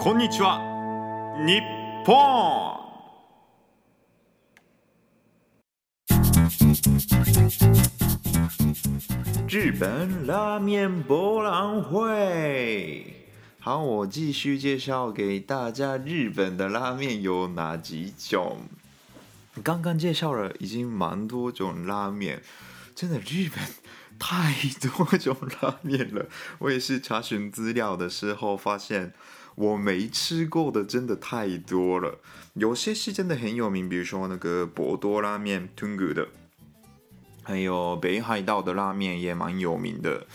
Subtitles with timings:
[0.00, 0.60] こんにちは，
[1.44, 1.60] 日
[2.04, 2.14] 本。
[9.48, 13.14] 日本拉面博览会，
[13.58, 18.60] 好，我继续介绍给大家日本的拉面有哪几种。
[19.62, 22.42] 刚刚介绍了已经蛮多种拉面，
[22.94, 23.64] 真的日本
[24.18, 26.26] 太多种拉面了。
[26.58, 29.12] 我也是查询资料的时候发现。
[29.55, 32.19] 我没吃过的真的太多了，
[32.53, 36.27] 有些是真的很有名，比如说那个博多拉面 Tungu 的，
[37.43, 40.25] 还有北海道的拉面也蛮有名的，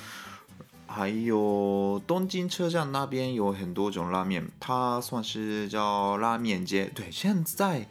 [0.87, 6.91] 还有东京车站那边有很多种拉面，它算是叫拉面街。
[6.95, 7.89] 对，现在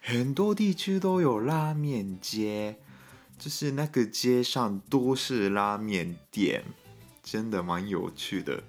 [0.00, 2.76] 很多地区都有拉面街，
[3.38, 6.64] 就是那个街上都是拉面店，
[7.22, 8.62] 真的蛮有趣的。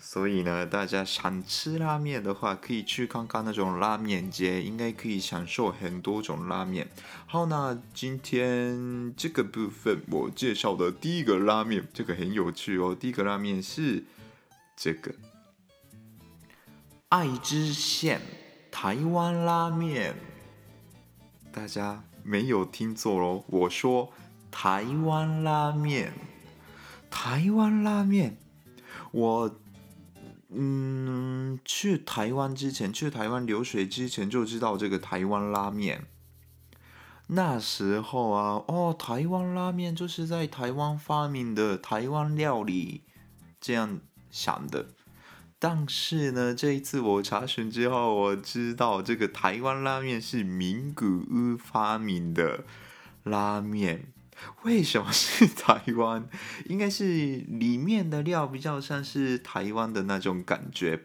[0.00, 6.88] 所以呢，大家想吃拉面的话，可以去看看那种拉面街，应该可以享受很多种拉面。
[7.26, 12.96] 好，那今天这个部分我介绍的第一个拉面，这个很有趣哦。
[12.98, 14.04] 第一个拉面是
[14.76, 15.12] 这个
[17.08, 18.20] 爱知县
[18.70, 20.14] 台湾拉面，
[21.52, 24.12] 大家没有听错喽，我说
[24.50, 26.12] 台湾拉面，
[27.10, 28.36] 台湾拉面，
[29.10, 29.54] 我。
[30.50, 36.06] 嗯，去台湾之前，去台湾留学之前就知道这个台湾拉面。
[37.28, 43.02] 那时候啊，哦，台湾拉面就是在台湾发明的台湾料理，
[43.60, 44.00] 这样
[44.30, 44.86] 想的。
[45.58, 52.64] 但是呢，这一次我查询之后，我知道这个台湾拉面是名古屋发明的
[53.24, 54.12] 拉面。
[54.64, 56.28] 为什么是台湾？
[56.66, 61.04] 应该是里面的料比较像是台湾的那种感觉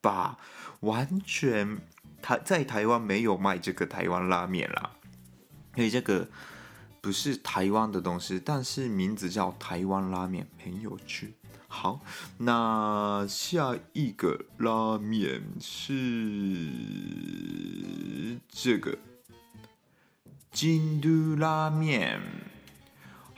[0.00, 0.38] 吧。
[0.80, 1.78] 完全
[2.20, 4.90] 台在台湾没有卖这个台湾拉面啦，
[5.74, 6.28] 所以这个
[7.00, 11.34] 不是台湾的东西，但是名字叫台湾拉面，很有趣。
[11.68, 12.00] 好，
[12.38, 16.70] 那下一个拉面是
[18.48, 18.98] 这个
[20.52, 22.20] 京都拉面。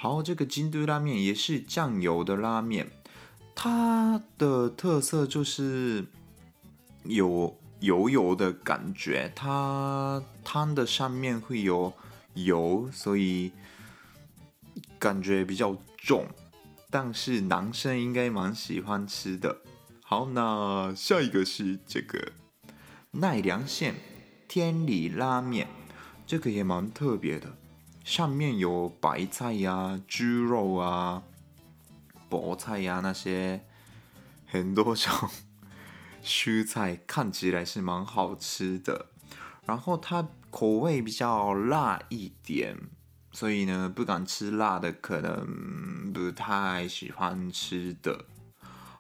[0.07, 2.89] 好，这个京都拉面也是酱油的拉面，
[3.57, 6.05] 它的特色就是
[7.03, 11.93] 有油油的感觉，它汤的上面会有
[12.35, 13.51] 油，所以
[14.97, 16.29] 感觉比较重，
[16.89, 19.57] 但是男生应该蛮喜欢吃的。
[20.05, 22.31] 好，那下一个是这个
[23.11, 23.97] 奈良县
[24.47, 25.67] 天理拉面，
[26.25, 27.57] 这个也蛮特别的。
[28.07, 31.25] 上面有白菜呀、猪肉啊、
[32.31, 33.67] 菠菜呀、那些
[34.47, 35.13] 很多种
[36.23, 39.07] 蔬菜，看起来是蛮好吃的。
[39.65, 42.79] 然后它口味比较辣一点，
[43.33, 48.27] 所以呢，不敢吃辣的可能不太喜欢吃的。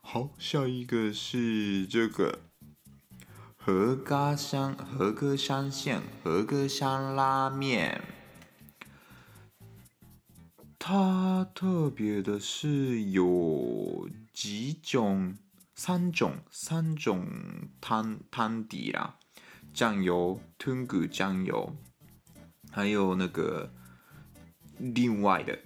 [0.02, 2.40] 好，下一个是这个
[3.56, 8.02] 和歌山和歌山县和歌山拉面。
[10.88, 15.36] 它特别的是有几种，
[15.74, 17.26] 三种三种
[17.80, 19.16] 汤汤底啦，
[19.74, 21.74] 酱油豚骨酱油，
[22.70, 23.72] 还有那个
[24.78, 25.58] 另外的，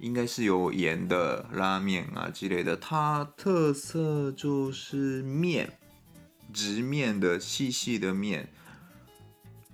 [0.00, 2.76] 应该是有盐的拉面啊之类的。
[2.76, 5.78] 它特色就是面，
[6.52, 8.48] 直面的细细的面，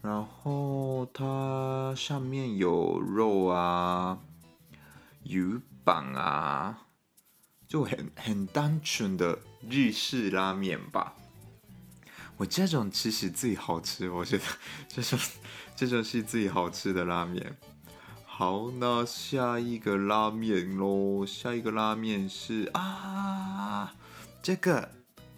[0.03, 4.19] 然后它上面有肉啊。
[5.33, 6.89] 鱼板啊，
[7.67, 9.39] 就很很单纯的
[9.71, 11.15] 日式拉面吧。
[12.37, 14.45] 我这种其实最好吃，我觉得
[14.89, 15.19] 这种
[15.75, 17.57] 这种是最好吃的拉面。
[18.25, 23.95] 好，那下一个拉面喽，下一个拉面是啊，
[24.43, 24.91] 这个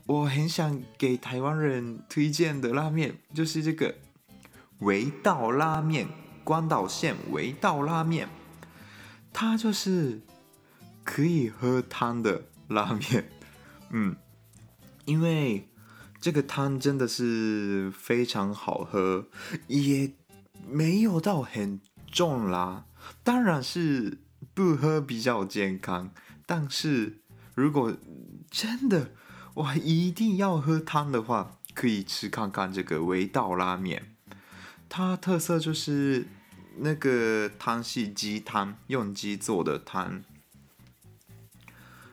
[0.06, 3.94] 我很想给台湾人推荐的拉面就是这个
[4.78, 6.08] 味道拉面，
[6.42, 8.28] 关岛县味道拉面。
[9.34, 10.22] 它就是
[11.02, 13.28] 可以喝汤的拉面，
[13.90, 14.16] 嗯，
[15.04, 15.68] 因为
[16.20, 19.26] 这个汤真的是非常好喝，
[19.66, 20.12] 也
[20.66, 22.86] 没有到很重啦。
[23.22, 24.18] 当然是
[24.54, 26.10] 不喝比较健康，
[26.46, 27.20] 但是
[27.54, 27.92] 如果
[28.50, 29.10] 真的
[29.56, 34.14] 哇一定要喝汤的话，可以吃看看这个味道拉面。
[34.88, 36.28] 它特色就是
[36.76, 40.22] 那个汤是鸡汤，用鸡做的汤，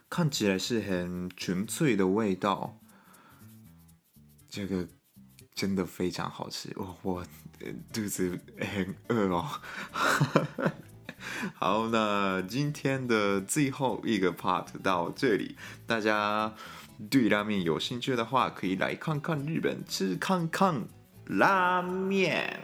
[0.10, 2.78] 看起来是很纯粹的味道。
[4.50, 4.88] 这个
[5.54, 7.26] 真的非常好吃，我我
[7.94, 9.48] 肚子很饿哦。
[11.56, 15.56] 好，那今天的最后一个 part 到这里，
[15.88, 16.54] 大家
[17.10, 20.88] 对拉面有兴趣的话，可以来看看日本，吃看看
[21.26, 22.60] 拉面。